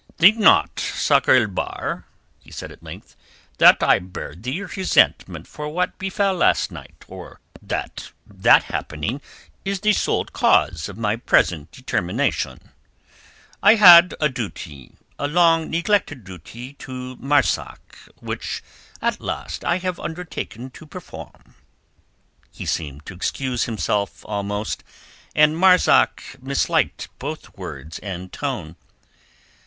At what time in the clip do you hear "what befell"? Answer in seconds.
5.69-6.33